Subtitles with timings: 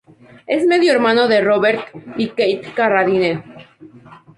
[0.47, 3.43] Es medio-hermano de Robert y Keith Carradine.